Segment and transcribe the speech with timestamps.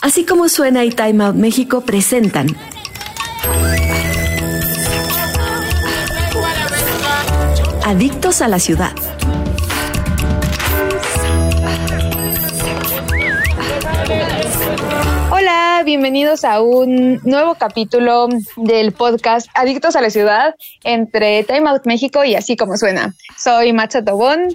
[0.00, 2.56] Así como suena y Time Out México presentan
[7.84, 8.92] Adictos a la ciudad.
[15.30, 21.86] Hola, bienvenidos a un nuevo capítulo del podcast Adictos a la Ciudad entre Time Out
[21.86, 23.14] México y así como suena.
[23.38, 24.48] Soy Macha Tobón,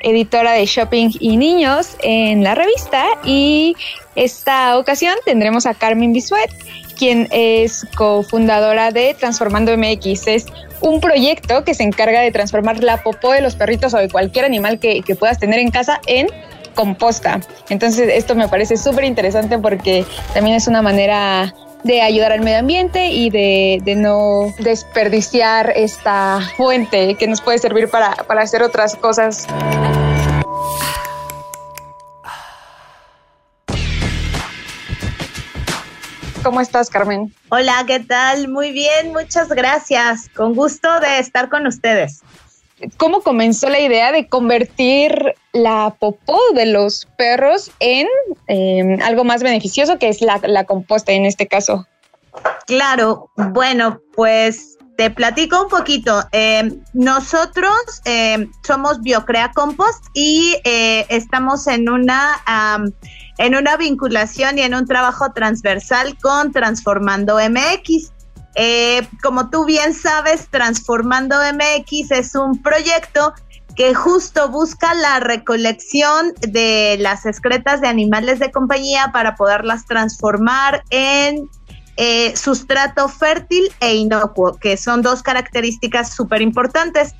[0.00, 3.76] editora de Shopping y Niños en la revista y
[4.14, 6.50] esta ocasión tendremos a Carmen Bisuet,
[6.98, 10.26] quien es cofundadora de Transformando MX.
[10.26, 10.46] Es
[10.80, 14.44] un proyecto que se encarga de transformar la popó de los perritos o de cualquier
[14.44, 16.26] animal que, que puedas tener en casa en
[16.74, 17.40] composta.
[17.68, 22.58] Entonces esto me parece súper interesante porque también es una manera de ayudar al medio
[22.58, 28.62] ambiente y de, de, no desperdiciar esta fuente que nos puede servir para, para hacer
[28.62, 29.46] otras cosas.
[36.42, 37.34] ¿Cómo estás, Carmen?
[37.50, 38.48] Hola, ¿qué tal?
[38.48, 40.28] Muy bien, muchas gracias.
[40.34, 42.22] Con gusto de estar con ustedes.
[42.96, 48.06] ¿Cómo comenzó la idea de convertir la popó de los perros en
[48.48, 51.86] eh, algo más beneficioso, que es la, la composta en este caso?
[52.66, 56.22] Claro, bueno, pues te platico un poquito.
[56.32, 62.36] Eh, nosotros eh, somos Biocrea Compost y eh, estamos en una,
[63.38, 68.12] en una vinculación y en un trabajo transversal con Transformando MX.
[68.56, 73.32] Eh, como tú bien sabes, Transformando MX es un proyecto
[73.76, 80.82] que justo busca la recolección de las excretas de animales de compañía para poderlas transformar
[80.90, 81.48] en
[81.96, 87.14] eh, sustrato fértil e inocuo, que son dos características súper importantes.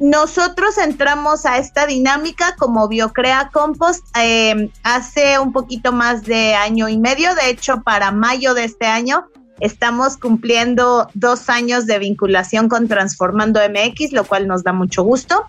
[0.00, 6.90] Nosotros entramos a esta dinámica como Biocrea Compost eh, hace un poquito más de año
[6.90, 9.26] y medio, de hecho para mayo de este año
[9.60, 15.44] estamos cumpliendo dos años de vinculación con Transformando MX, lo cual nos da mucho gusto.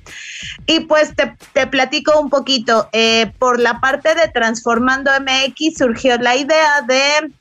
[0.66, 6.36] Y pues te, platico un poquito, eh, por la parte de Transformando MX surgió la
[6.36, 7.32] idea de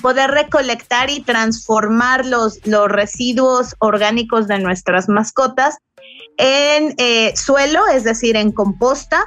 [0.00, 5.78] poder recolectar y transformar los, los residuos orgánicos de nuestras mascotas
[6.36, 9.26] en eh, suelo, es decir, en composta.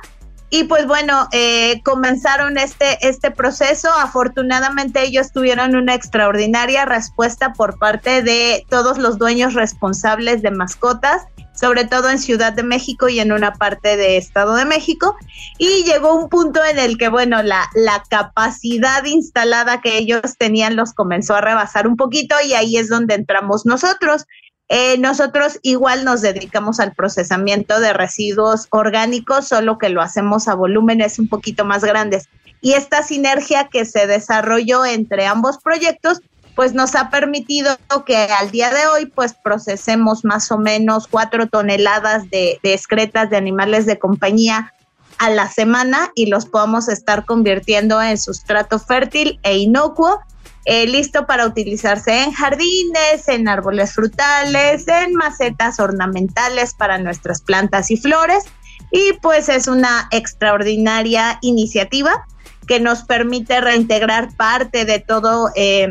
[0.53, 3.89] Y pues bueno, eh, comenzaron este, este proceso.
[3.89, 11.23] Afortunadamente ellos tuvieron una extraordinaria respuesta por parte de todos los dueños responsables de mascotas
[11.53, 15.16] sobre todo en Ciudad de México y en una parte de Estado de México.
[15.59, 20.75] Y llegó un punto en el que, bueno, la, la capacidad instalada que ellos tenían
[20.75, 24.25] los comenzó a rebasar un poquito y ahí es donde entramos nosotros.
[24.73, 30.55] Eh, nosotros igual nos dedicamos al procesamiento de residuos orgánicos, solo que lo hacemos a
[30.55, 32.29] volúmenes un poquito más grandes.
[32.61, 36.21] Y esta sinergia que se desarrolló entre ambos proyectos
[36.55, 41.47] pues nos ha permitido que al día de hoy pues procesemos más o menos cuatro
[41.47, 44.73] toneladas de, de excretas de animales de compañía
[45.17, 50.21] a la semana y los podamos estar convirtiendo en sustrato fértil e inocuo,
[50.66, 57.89] eh, listo para utilizarse en jardines, en árboles frutales, en macetas ornamentales para nuestras plantas
[57.89, 58.44] y flores.
[58.91, 62.25] Y pues es una extraordinaria iniciativa
[62.67, 65.88] que nos permite reintegrar parte de todo eh,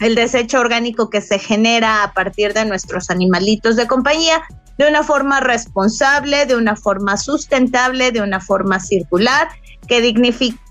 [0.00, 4.42] el desecho orgánico que se genera a partir de nuestros animalitos de compañía
[4.76, 9.48] de una forma responsable, de una forma sustentable, de una forma circular,
[9.88, 10.62] que dignifica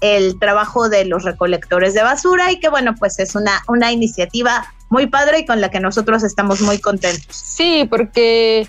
[0.00, 4.72] el trabajo de los recolectores de basura y que bueno, pues es una, una iniciativa
[4.88, 7.36] muy padre y con la que nosotros estamos muy contentos.
[7.36, 8.66] Sí, porque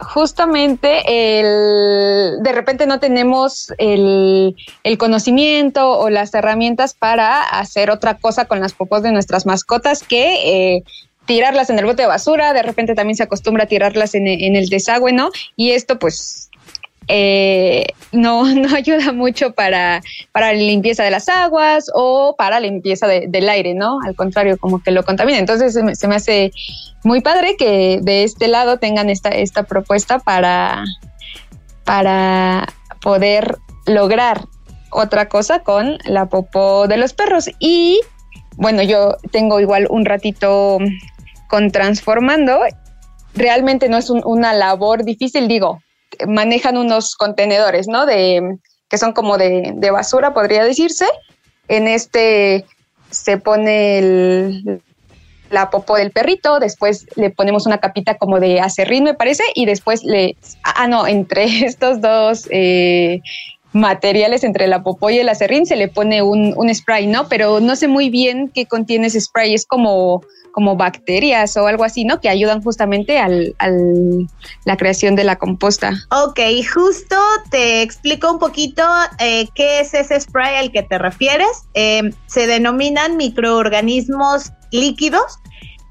[0.00, 1.02] justamente
[1.40, 8.46] el, de repente no tenemos el, el, conocimiento o las herramientas para hacer otra cosa
[8.46, 10.82] con las popos de nuestras mascotas que eh,
[11.26, 14.56] tirarlas en el bote de basura, de repente también se acostumbra a tirarlas en, en
[14.56, 15.30] el desagüe, ¿no?
[15.54, 16.49] Y esto pues
[17.12, 20.00] eh, no, no ayuda mucho para,
[20.32, 23.98] para la limpieza de las aguas o para la limpieza de, del aire, ¿no?
[24.06, 25.38] Al contrario, como que lo contamina.
[25.38, 26.52] Entonces se me, hace
[27.02, 30.84] muy padre que de este lado tengan esta, esta propuesta para,
[31.84, 32.68] para
[33.02, 34.44] poder lograr
[34.92, 37.50] otra cosa con la popó de los perros.
[37.58, 38.00] Y
[38.56, 40.78] bueno, yo tengo igual un ratito
[41.48, 42.60] con Transformando.
[43.34, 45.80] Realmente no es un, una labor difícil, digo,
[46.26, 48.06] manejan unos contenedores, ¿no?
[48.06, 48.58] De,
[48.88, 51.06] que son como de, de basura, podría decirse.
[51.68, 52.64] En este
[53.10, 54.82] se pone el,
[55.50, 59.66] la popó del perrito, después le ponemos una capita como de acerrín, me parece, y
[59.66, 60.36] después le...
[60.62, 63.20] Ah, no, entre estos dos eh,
[63.72, 67.28] materiales entre la popó y el acerrín se le pone un, un, spray, ¿no?
[67.28, 71.84] Pero no sé muy bien qué contiene ese spray, es como, como bacterias o algo
[71.84, 72.20] así, ¿no?
[72.20, 74.28] Que ayudan justamente al, al
[74.64, 75.92] la creación de la composta.
[76.10, 76.40] Ok,
[76.72, 77.16] justo
[77.50, 78.82] te explico un poquito
[79.18, 81.64] eh, qué es ese spray al que te refieres.
[81.74, 85.40] Eh, se denominan microorganismos líquidos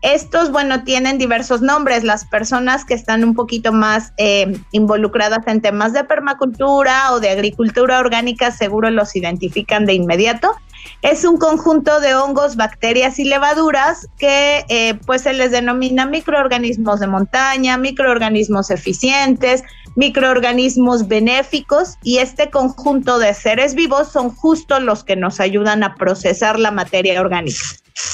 [0.02, 2.04] estos, bueno, tienen diversos nombres.
[2.04, 7.30] Las personas que están un poquito más eh, involucradas en temas de permacultura o de
[7.30, 10.56] agricultura orgánica seguro los identifican de inmediato.
[11.02, 17.00] Es un conjunto de hongos, bacterias y levaduras que eh, pues se les denomina microorganismos
[17.00, 19.64] de montaña, microorganismos eficientes,
[19.96, 25.96] microorganismos benéficos y este conjunto de seres vivos son justo los que nos ayudan a
[25.96, 27.64] procesar la materia orgánica.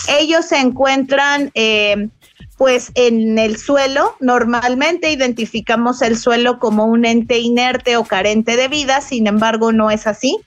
[0.07, 2.09] Ellos se encuentran eh,
[2.57, 4.15] pues en el suelo.
[4.19, 9.91] Normalmente identificamos el suelo como un ente inerte o carente de vida, sin embargo no
[9.91, 10.39] es así.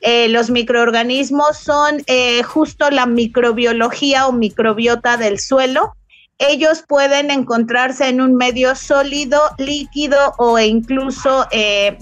[0.00, 5.94] Eh, los microorganismos son eh, justo la microbiología o microbiota del suelo.
[6.38, 11.46] Ellos pueden encontrarse en un medio sólido, líquido o incluso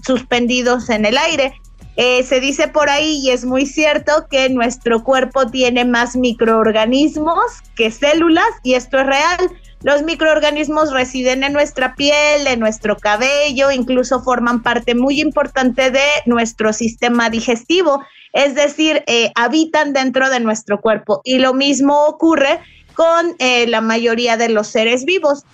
[0.05, 1.55] suspendidos en el aire.
[1.97, 7.63] Eh, se dice por ahí, y es muy cierto, que nuestro cuerpo tiene más microorganismos
[7.77, 9.39] que células, y esto es real.
[9.85, 16.07] Los microorganismos residen en nuestra piel, en nuestro cabello, incluso forman parte muy importante de
[16.25, 18.03] nuestro sistema digestivo,
[18.33, 21.21] es decir, eh, habitan dentro de nuestro cuerpo.
[21.23, 22.61] Y lo mismo ocurre
[22.95, 25.45] con eh, la mayoría de los seres vivos.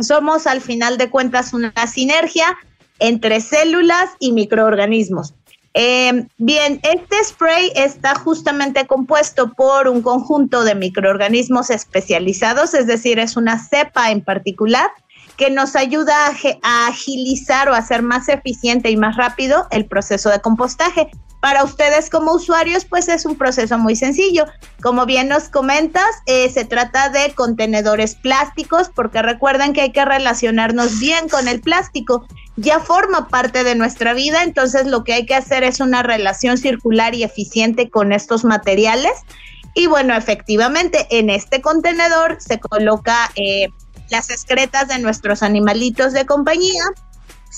[0.00, 2.58] Somos al final de cuentas una sinergia
[2.98, 5.32] entre células y microorganismos.
[5.78, 13.18] Eh, bien, este spray está justamente compuesto por un conjunto de microorganismos especializados, es decir,
[13.18, 14.90] es una cepa en particular
[15.36, 16.14] que nos ayuda
[16.62, 21.10] a, agilizar o hacer más eficiente y más rápido el proceso de compostaje.
[21.40, 24.46] Para ustedes como usuarios, pues es un proceso muy sencillo.
[24.82, 30.04] Como bien nos comentas, eh, se trata de contenedores plásticos, porque recuerden que hay que
[30.04, 32.26] relacionarnos bien con el plástico.
[32.56, 36.56] Ya forma parte de nuestra vida, entonces lo que hay que hacer es una relación
[36.58, 39.12] circular y eficiente con estos materiales.
[39.74, 43.68] Y bueno, efectivamente, en este contenedor se coloca eh,
[44.10, 46.82] las excretas de nuestros animalitos de compañía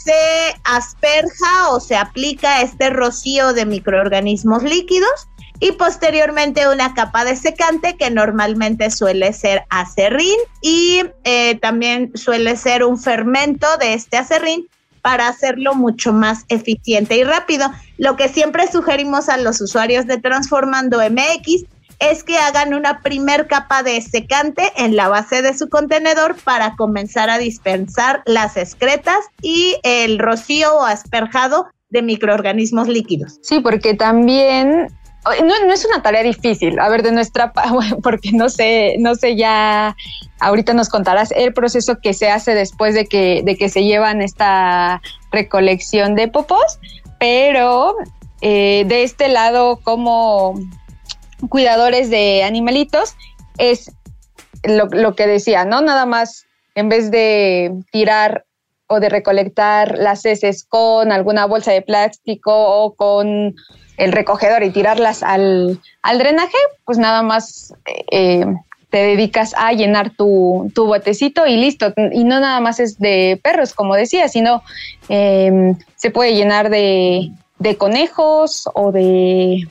[0.04, 5.28] se asperja o se aplica este rocío de microorganismos líquidos
[5.60, 12.56] y posteriormente una capa de secante que normalmente suele ser acerrín y eh, también suele
[12.56, 14.68] ser un fermento de este acerrín
[15.02, 17.70] para hacerlo mucho más eficiente y rápido.
[17.96, 21.64] Lo que siempre sugerimos a los usuarios de Transformando MX
[21.98, 26.76] es que hagan una primer capa de secante en la base de su contenedor para
[26.76, 33.38] comenzar a dispensar las excretas y el rocío o asperjado de microorganismos líquidos.
[33.42, 34.88] Sí, porque también
[35.24, 36.78] no, es una tarea difícil.
[36.78, 37.52] A ver, de nuestra
[38.02, 39.96] porque no sé, no sé ya.
[40.40, 44.22] Ahorita nos contarás el proceso que se hace después de que, de que se llevan
[44.22, 45.02] esta
[45.32, 46.78] recolección de popos,
[47.18, 47.96] pero
[48.40, 50.54] eh, de este lado, como
[51.48, 53.14] cuidadores de animalitos,
[53.58, 53.92] es
[54.64, 55.80] lo, que decía, ¿no?
[55.80, 58.44] Nada más, en vez de tirar
[58.86, 63.54] o de recolectar las heces con alguna bolsa de plástico o con
[63.96, 65.80] el recogedor y tirarlas al,
[66.16, 67.74] drenaje, pues nada más
[68.10, 68.46] eh,
[68.90, 71.92] te dedicas a llenar tu, botecito y listo.
[72.12, 74.62] Y no nada más es de perros, como decía, sino
[75.08, 77.30] em, se puede llenar de
[77.76, 79.68] conejos o de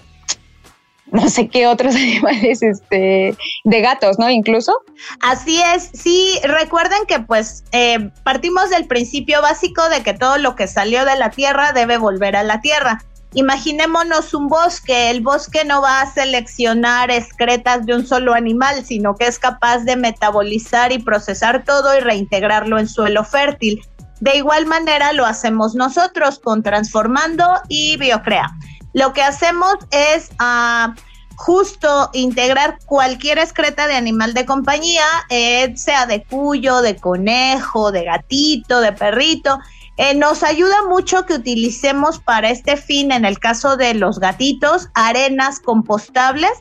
[1.12, 4.30] no sé qué otros animales, este, de gatos, ¿no?
[4.30, 4.74] Incluso.
[5.22, 10.56] Así es, sí, recuerden que pues eh, partimos del principio básico de que todo lo
[10.56, 13.04] que salió de la tierra debe volver a la tierra.
[13.34, 19.16] Imaginémonos un bosque, el bosque no va a seleccionar excretas de un solo animal, sino
[19.16, 23.82] que es capaz de metabolizar y procesar todo y reintegrarlo en suelo fértil.
[24.22, 28.50] De igual manera lo hacemos nosotros con Transformando y Biocrea.
[28.98, 30.92] Lo que hacemos es uh,
[31.36, 38.06] justo integrar cualquier excreta de animal de compañía, eh, sea de cuyo, de conejo, de
[38.06, 39.60] gatito, de perrito.
[39.98, 44.89] Eh, nos ayuda mucho que utilicemos para este fin, en el caso de los gatitos,
[44.96, 46.54] arenas compostables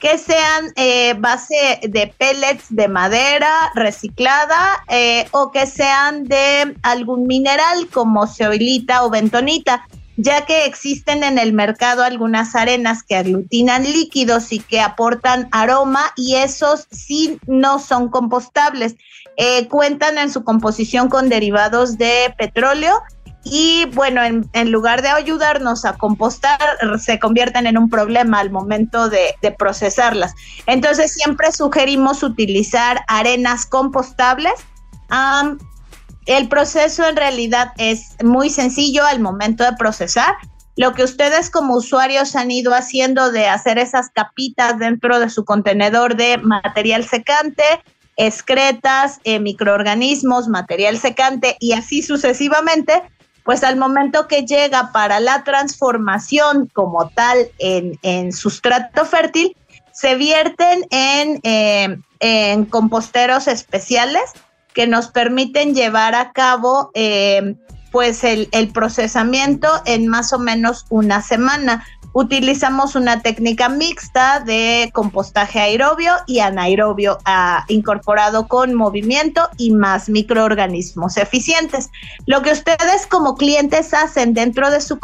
[0.00, 4.82] que sean eh, base de pellets de madera reciclada
[5.32, 11.52] o que sean de algún mineral como ceolita o bentonita ya que existen en el
[11.52, 18.08] mercado algunas arenas que aglutinan líquidos y que aportan aroma y esos sí no son
[18.08, 18.96] compostables.
[19.36, 23.00] Eh, cuentan en su composición con derivados de petróleo
[23.44, 26.60] y bueno, en, lugar de ayudarnos a compostar,
[27.00, 30.34] se convierten en un problema al momento de, procesarlas.
[30.66, 34.54] Entonces siempre sugerimos utilizar arenas compostables.
[36.26, 40.34] El proceso en realidad es muy sencillo al momento de procesar.
[40.76, 45.44] Lo que ustedes como usuarios han ido haciendo de hacer esas capitas dentro de su
[45.44, 47.62] contenedor de material secante,
[48.16, 53.02] excretas, eh, microorganismos, material secante y así sucesivamente,
[53.44, 59.56] pues al momento que llega para la transformación como tal en, sustrato fértil,
[59.92, 64.32] se vierten en, eh, en, composteros especiales
[64.74, 67.56] que nos permiten llevar a cabo eh,
[67.92, 75.60] pues el, procesamiento en más o menos una semana utilizamos una técnica mixta de compostaje
[75.60, 81.90] aerobio y anaerobio ah, incorporado con movimiento y más microorganismos eficientes.
[82.26, 84.98] Lo que ustedes como clientes hacen dentro de su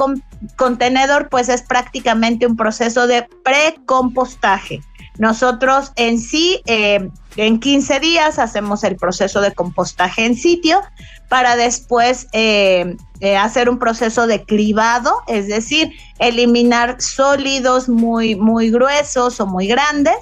[0.57, 4.81] contenedor pues es prácticamente un proceso de precompostaje.
[5.19, 7.11] Nosotros en sí, eh,
[7.47, 10.81] en 15 días hacemos el proceso de compostaje en sitio
[11.29, 18.71] para después eh, eh, hacer un proceso de cribado, es decir, eliminar sólidos muy, muy
[18.71, 20.17] gruesos o muy grandes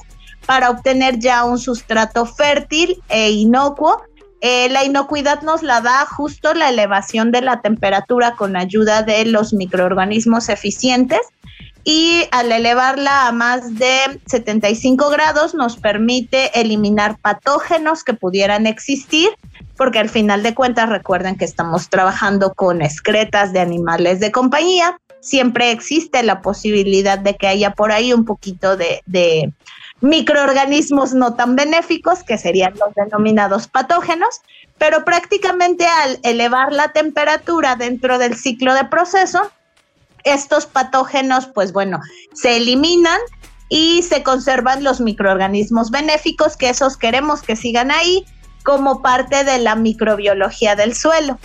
[0.46, 4.02] para obtener ya un sustrato fértil e inocuo.
[4.42, 9.52] la inocuidad nos la da justo la elevación de la temperatura con ayuda de los
[9.52, 11.20] microorganismos eficientes
[11.88, 19.28] y al elevarla a más de 75 grados nos permite eliminar patógenos que pudieran existir,
[19.76, 24.98] porque al final de cuentas recuerden que estamos trabajando con excretas de animales de compañía,
[25.20, 29.52] siempre existe la posibilidad de que haya por ahí un poquito de,
[30.00, 34.42] microorganismos no tan benéficos, que serían los denominados patógenos,
[34.76, 39.52] pero prácticamente al elevar la temperatura dentro del ciclo de proceso,
[40.26, 42.00] estos patógenos, pues bueno,
[42.34, 43.18] se eliminan
[43.68, 48.26] y se conservan los microorganismos benéficos, que esos queremos que sigan ahí
[48.64, 51.38] como parte de la microbiología del suelo.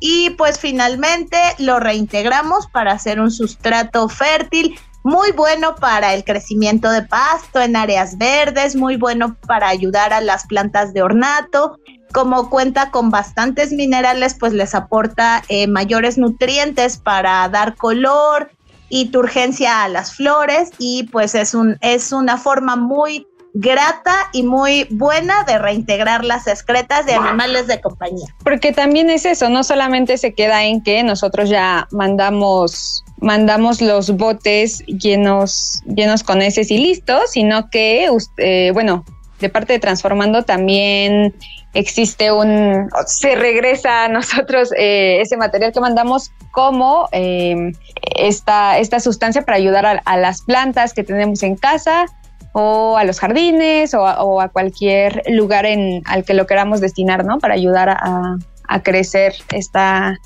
[0.00, 6.90] Y pues finalmente lo reintegramos para hacer un sustrato fértil, muy bueno para el crecimiento
[6.90, 11.78] de pasto en áreas verdes, muy bueno para ayudar a las plantas de ornato
[12.16, 18.50] como cuenta con bastantes minerales, pues les aporta eh, mayores nutrientes para dar color
[18.88, 24.44] y turgencia a las flores y pues es, un, es una forma muy grata y
[24.44, 28.34] muy buena de reintegrar las excretas de animales de compañía.
[28.42, 34.10] Porque también es eso, no solamente se queda en que nosotros ya mandamos mandamos los
[34.16, 38.08] botes llenos llenos con heces y listos, sino que
[38.38, 39.04] eh, bueno,
[39.40, 41.34] de parte de Transformando también
[41.74, 47.72] existe un, se regresa a nosotros eh, ese material que mandamos como em,
[48.16, 52.06] esta, esta sustancia para ayudar a, las plantas que tenemos en casa
[52.52, 57.38] o a los jardines o a, cualquier lugar en, al que lo queramos destinar, ¿no?
[57.38, 58.38] Para ayudar a,
[58.82, 60.18] crecer esta,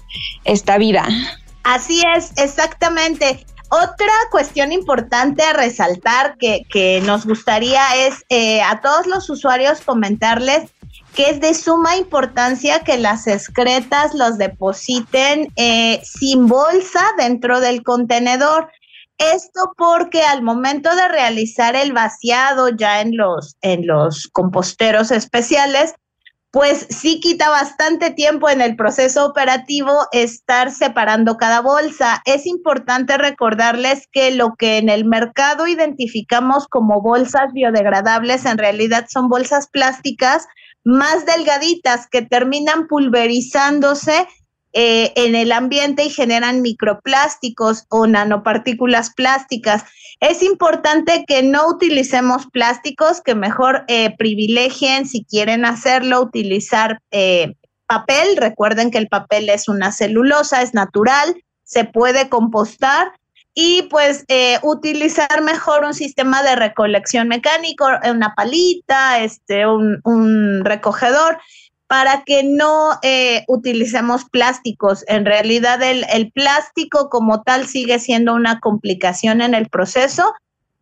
[0.45, 1.07] esta vida.
[1.64, 3.45] Así es, exactamente.
[3.72, 10.70] Otra cuestión importante a resaltar que, nos gustaría es eh, a todos los usuarios comentarles
[11.14, 17.84] que es de suma importancia que las excretas los depositen eh, sin bolsa dentro del
[17.84, 18.70] contenedor.
[19.18, 25.94] Esto porque al momento de realizar el vaciado ya en los, en los composteros especiales,
[26.50, 32.23] pues sí quita bastante tiempo en el proceso operativo estar separando cada bolsa.
[32.25, 39.07] Es importante recordarles que lo que en el mercado identificamos como bolsas biodegradables en realidad
[39.09, 40.47] son bolsas plásticas
[40.83, 44.26] más delgaditas que terminan pulverizándose
[44.73, 49.85] eh, en el ambiente y generan microplásticos o nanopartículas plásticas.
[50.20, 57.54] Es importante que no utilicemos plásticos, que mejor eh, privilegien, si quieren hacerlo, utilizar eh,
[57.86, 58.36] papel.
[58.36, 63.12] Recuerden que el papel es una celulosa, es natural, se puede compostar
[63.54, 71.38] y pues eh, utilizar mejor un sistema de recolección mecánico, una palita, este, un, recogedor,
[71.90, 75.04] para que no eh, utilicemos plásticos.
[75.09, 80.32] En realidad el, el, plástico como tal sigue siendo una complicación en el proceso,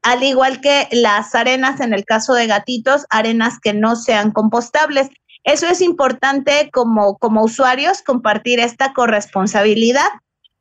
[0.02, 5.08] al igual que las arenas en el caso de gatitos, arenas que no sean compostables.
[5.44, 10.10] Eso es importante como, como usuarios compartir esta corresponsabilidad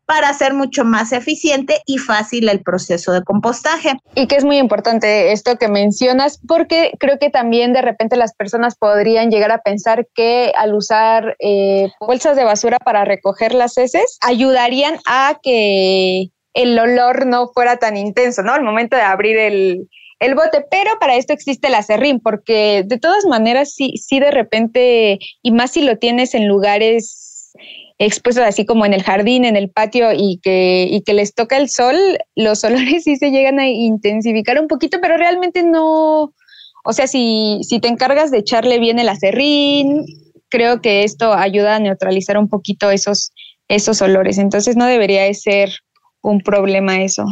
[0.08, 3.98] para hacer mucho más eficiente y fácil el proceso de compostaje.
[4.16, 8.34] Y que es muy importante esto que mencionas, porque creo que también de repente las
[8.34, 13.78] personas podrían llegar a pensar que al usar eh, bolsas de basura para recoger las
[13.78, 18.54] heces, ayudarían a que el olor no fuera tan intenso, ¿no?
[18.54, 22.98] Al momento de abrir el, el bote, pero para esto existe la serrín, porque de
[22.98, 27.52] todas maneras, sí, sí de repente, y más si lo tienes en lugares
[28.00, 31.58] expuestos así como en el jardín, en el patio y que, y que les toca
[31.58, 31.96] el sol,
[32.36, 36.34] los olores sí se llegan a intensificar un poquito, pero realmente no,
[36.84, 40.06] o sea, si, si te encargas de echarle bien el acerrín,
[40.50, 43.32] creo que esto ayuda a neutralizar un poquito esos,
[43.68, 44.38] esos olores.
[44.38, 45.70] Entonces no debería de ser
[46.22, 47.26] un problema eso.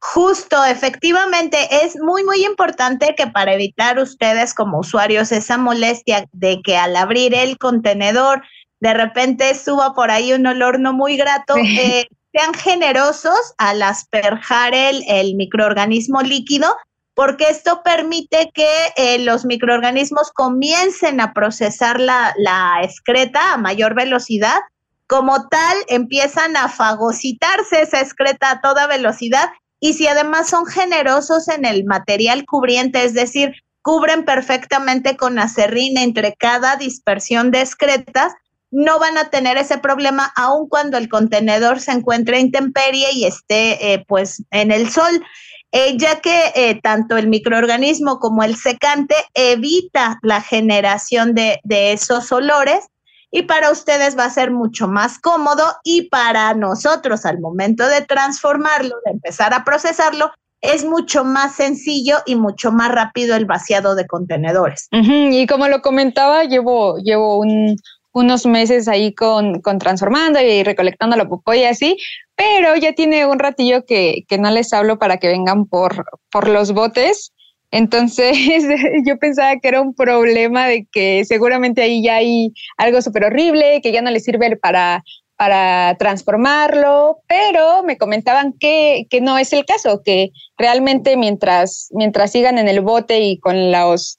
[0.00, 6.60] Justo, efectivamente, es muy, muy importante que para evitar ustedes como usuarios esa molestia de
[6.62, 8.42] que al abrir el contenedor
[8.80, 14.74] de repente suba por ahí un olor no muy grato, eh, sean generosos al asperjar
[14.74, 16.76] el, el, microorganismo líquido,
[17.14, 23.94] porque esto permite que eh, los microorganismos comiencen a procesar la, la excreta a mayor
[23.94, 24.58] velocidad.
[25.06, 31.48] Como tal, empiezan a fagocitarse esa excreta a toda velocidad y si además son generosos
[31.48, 38.34] en el material cubriente, es decir, cubren perfectamente con acerrín entre cada dispersión de excretas,
[38.70, 43.92] no van a tener ese problema aun cuando el contenedor se encuentre intemperie y esté
[43.92, 45.24] eh, pues en el sol,
[45.72, 51.92] eh, ya que eh, tanto el microorganismo como el secante evita la generación de, de
[51.92, 52.86] esos olores
[53.32, 58.02] y para ustedes va a ser mucho más cómodo y para nosotros al momento de
[58.02, 63.94] transformarlo, de empezar a procesarlo, es mucho más sencillo y mucho más rápido el vaciado
[63.94, 64.88] de contenedores.
[64.90, 67.76] Y como lo comentaba, llevo, llevo un,
[68.12, 71.96] unos meses ahí con, con transformando y recolectando la popó y así,
[72.34, 76.48] pero ya tiene un ratillo que, que no les hablo para que vengan por, por
[76.48, 77.32] los botes.
[77.70, 78.36] Entonces
[79.06, 83.80] yo pensaba que era un problema de que seguramente ahí ya hay algo súper horrible,
[83.82, 85.04] que ya no les sirve para,
[85.36, 92.32] para transformarlo, pero me comentaban que, que, no es el caso, que realmente mientras, mientras
[92.32, 94.18] sigan en el bote y con los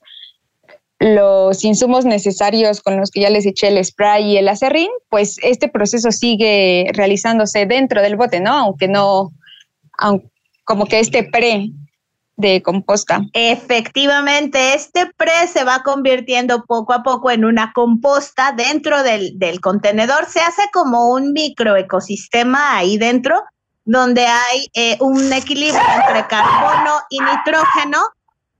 [1.02, 5.38] los insumos necesarios con los que ya les eché el spray y el acerrín, pues
[5.42, 8.54] este proceso sigue realizándose dentro del bote, ¿no?
[8.54, 9.32] Aunque no,
[10.64, 11.72] como que este pre
[12.38, 13.22] de composta.
[13.34, 19.60] Efectivamente, este pre se va convirtiendo poco a poco en una composta dentro del, del
[19.60, 20.28] contenedor.
[20.28, 23.42] Se hace como un microecosistema ahí dentro,
[23.86, 27.98] donde hay eh, un equilibrio entre carbono y nitrógeno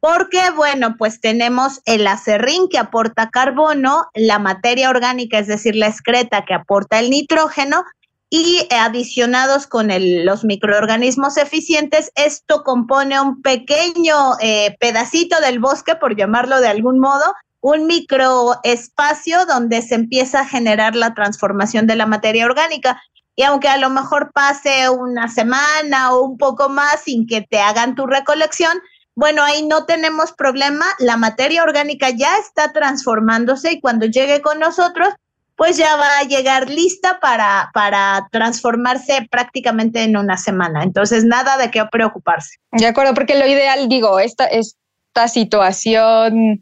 [0.02, 5.88] porque, bueno, pues tenemos el acerrín que aporta carbono, la materia orgánica, es decir, la
[5.88, 7.86] excreta que aporta el nitrógeno,
[8.34, 9.90] y adicionados con
[10.26, 16.98] los microorganismos eficientes, esto compone un pequeño eh, pedacito del bosque, por llamarlo de algún
[16.98, 17.26] modo,
[17.60, 23.02] un microespacio donde se empieza a generar la transformación de la materia orgánica.
[23.36, 27.60] Y aunque a lo mejor pase una semana o un poco más sin que te
[27.60, 28.80] hagan tu recolección,
[29.16, 34.60] bueno, ahí no tenemos problema, la materia orgánica ya está transformándose y cuando llegue con
[34.60, 35.10] nosotros,
[35.56, 40.84] pues ya va a llegar lista para, para transformarse prácticamente en una semana.
[40.84, 42.58] Entonces, nada de qué preocuparse.
[42.72, 46.62] De acuerdo, porque lo ideal, digo, esta, esta situación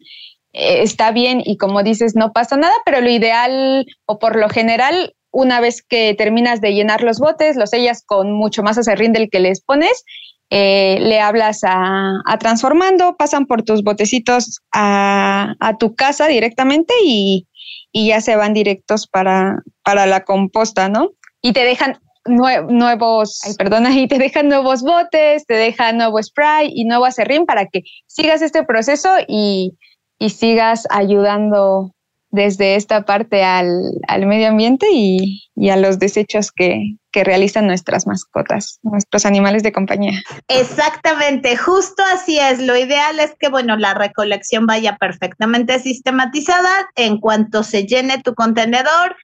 [0.52, 4.50] eh, está bien y como dices, no pasa nada, pero lo ideal o por lo
[4.50, 9.14] general, una vez que terminas de llenar los botes, los sellas con mucho más acerrín
[9.14, 10.04] del que les pones
[10.50, 17.46] eh, le hablas a, Transformando, pasan por tus botecitos a, tu casa directamente y,
[17.94, 21.10] ya se van directos para, para la composta, ¿no?
[21.42, 26.72] Y te dejan nuevos, ay, perdona, y te dejan nuevos botes, te dejan nuevo spray
[26.74, 29.78] y nuevo acerrín para que sigas este proceso y,
[30.20, 31.94] y sigas ayudando
[32.32, 33.74] desde esta parte al,
[34.26, 40.22] medio ambiente y, a los desechos que, que, realizan nuestras mascotas, nuestros animales de compañía.
[40.48, 42.60] Exactamente, justo así es.
[42.60, 46.90] Lo ideal es que, bueno, la recolección vaya perfectamente sistematizada.
[46.96, 49.16] En cuanto se llene tu contenedor,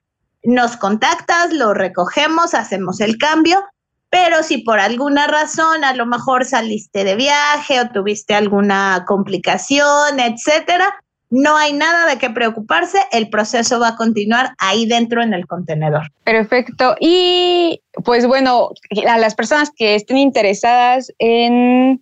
[0.44, 3.64] nos contactas, lo recogemos, hacemos el cambio.
[4.10, 10.20] Pero si por alguna razón a lo mejor saliste de viaje o tuviste alguna complicación,
[10.20, 10.96] etcétera,
[11.36, 15.46] no hay nada de qué preocuparse, el proceso va a continuar ahí dentro en el
[15.48, 16.04] contenedor.
[16.24, 16.96] Perfecto.
[16.98, 18.70] Y pues bueno,
[19.06, 22.02] a las personas que estén interesadas en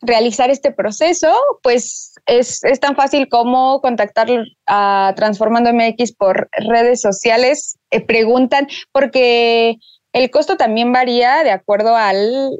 [0.00, 1.32] realizar este proceso,
[1.62, 4.28] pues es, tan fácil como contactar
[4.66, 9.76] a Transformando MX por redes sociales, eh, preguntan, porque
[10.12, 12.50] el costo también varía de acuerdo al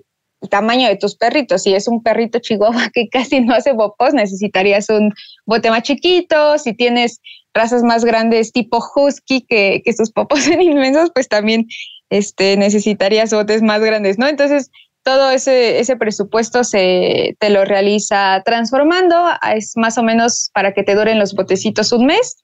[0.49, 1.63] tamaño de tus perritos.
[1.63, 5.13] Si es un perrito chihuahua que casi no hace popos, necesitarías un
[5.47, 6.59] bote más chiquito.
[6.59, 7.21] Si tienes
[7.55, 11.67] razas más grandes tipo husky que, que sus popos son inmensos, pues también
[12.11, 14.29] este, necesitarías botes más grandes, ¿no?
[14.29, 14.71] Entonces,
[15.03, 19.17] todo ese, ese presupuesto se te lo realiza transformando,
[19.55, 22.43] es más o menos para que te duren los botecitos un mes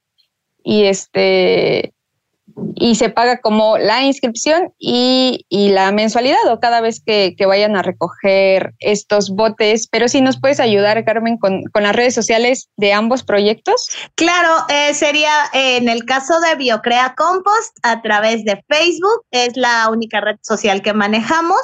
[0.62, 1.94] y este
[2.74, 7.82] y se paga como la inscripción y, la mensualidad o cada vez que, vayan a
[7.82, 9.88] recoger estos botes.
[9.88, 13.88] Pero si nos puedes ayudar, Carmen, con, las redes sociales de ambos proyectos.
[14.14, 19.88] Claro, eh, sería en el caso de Biocrea Compost a través de Facebook, es la
[19.90, 21.60] única red social que manejamos.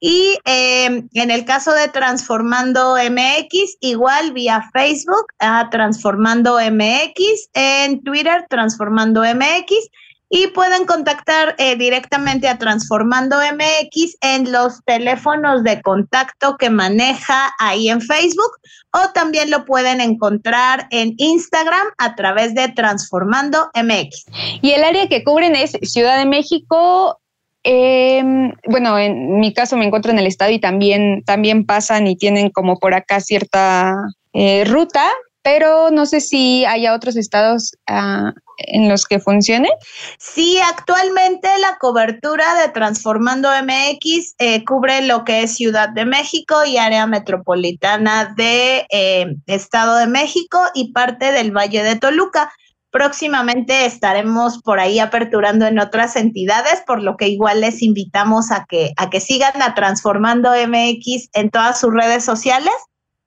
[0.00, 8.02] Y em, en el caso de Transformando MX, igual vía Facebook a Transformando MX, en
[8.02, 9.88] Twitter Transformando MX
[10.30, 17.52] y pueden contactar eh, directamente a Transformando MX en los teléfonos de contacto que maneja
[17.58, 18.50] ahí en Facebook
[18.92, 24.24] o también lo pueden encontrar en Instagram a través de Transformando MX.
[24.62, 27.20] Y el área que cubren es Ciudad de México.
[27.62, 32.16] Em, bueno, en mi caso me encuentro en el estado y también, también pasan y
[32.16, 33.94] tienen como por acá cierta
[34.32, 35.10] eh, ruta,
[35.42, 39.68] pero no sé si haya otros estados uh, en los que funcione?
[40.18, 46.64] Sí, actualmente la cobertura de Transformando MX eh, cubre lo que es Ciudad de México
[46.64, 52.52] y área metropolitana de eh, Estado de México y parte del Valle de Toluca.
[52.90, 58.66] Próximamente estaremos por ahí aperturando en otras entidades, por lo que igual les invitamos a
[58.68, 62.72] que, a que sigan a Transformando MX en todas sus redes sociales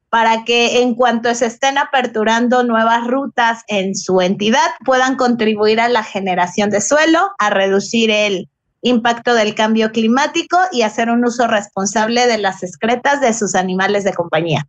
[0.10, 5.90] para que en cuanto se estén aperturando nuevas rutas en su entidad puedan contribuir a
[5.90, 8.50] la generación de suelo, a reducir el
[8.82, 14.04] impacto del cambio climático y hacer un uso responsable de las excretas de sus animales
[14.04, 14.68] de compañía.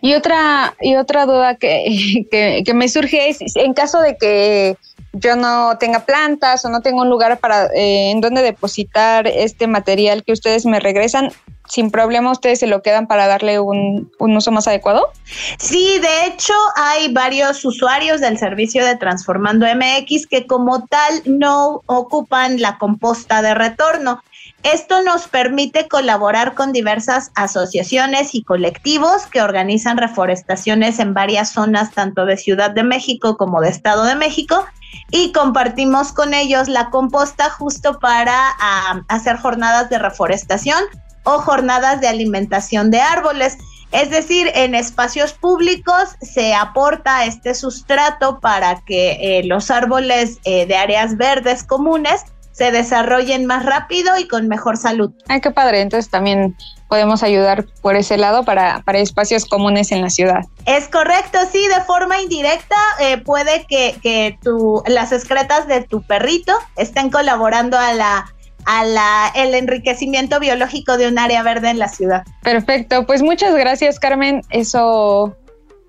[0.00, 2.26] Y otra, y otra duda que,
[2.64, 4.76] que, me surge es, en caso de que
[5.12, 9.66] yo no tenga plantas o no tengo un lugar para eh, en donde depositar este
[9.66, 11.32] material que ustedes me regresan,
[11.68, 15.12] sin problema ustedes se lo quedan para darle un, uso más adecuado?
[15.58, 21.82] Sí, de hecho hay varios usuarios del servicio de Transformando MX que como tal no
[21.86, 24.22] ocupan la composta de retorno.
[24.62, 31.92] Esto nos permite colaborar con diversas asociaciones y colectivos que organizan reforestaciones en varias zonas
[31.92, 34.66] tanto de Ciudad de México como de Estado de México
[35.10, 40.82] y compartimos con ellos la composta justo para ah, hacer jornadas de reforestación
[41.28, 43.58] o jornadas de alimentación de árboles.
[43.92, 50.66] Es decir, en espacios públicos se aporta este sustrato para que eh, los árboles eh,
[50.66, 55.12] de áreas verdes comunes se desarrollen más rápido y con mejor salud.
[55.28, 55.80] Ay, qué padre.
[55.80, 56.56] Entonces también
[56.88, 60.40] podemos ayudar por ese lado para, para espacios comunes en la ciudad.
[60.66, 66.02] Es correcto, sí, de forma indirecta eh, puede que, que tu, las excretas de tu
[66.02, 71.78] perrito estén colaborando a la a la, el enriquecimiento biológico de un área verde en
[71.78, 72.24] la ciudad.
[72.42, 75.36] Perfecto, pues muchas gracias Carmen, eso,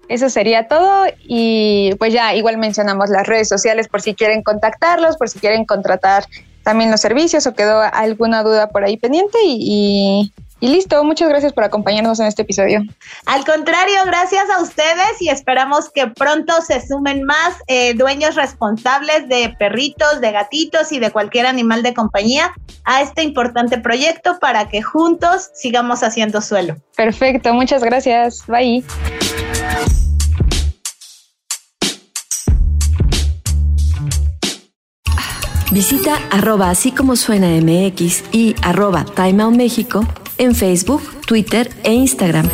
[0.07, 5.17] eso sería todo y pues ya igual mencionamos las redes sociales por si quieren contactarlos,
[5.17, 6.25] por si quieren contratar
[6.63, 10.33] también los servicios o quedó alguna duda por ahí pendiente y y
[10.67, 12.81] listo, muchas gracias por acompañarnos en este episodio.
[13.25, 19.29] Al contrario, gracias a ustedes y esperamos que pronto se sumen más eh, dueños responsables
[19.29, 22.51] de perritos, de gatitos y de cualquier animal de compañía
[22.83, 26.75] a este importante proyecto para que juntos sigamos haciendo suelo.
[26.95, 28.45] Perfecto, muchas gracias.
[28.47, 28.83] Bye.
[35.71, 40.03] Visita arroba así como suena MX y arroba Time Out México
[40.39, 42.49] en Facebook, Twitter e Instagram.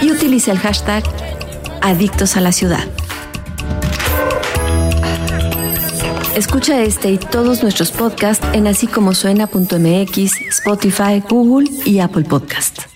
[0.00, 1.02] Y utiliza el hashtag
[1.80, 2.84] Adictos a la Ciudad.
[6.36, 12.95] Escucha este y todos nuestros podcasts en así como suena.mx, Spotify, Google y Apple Podcast.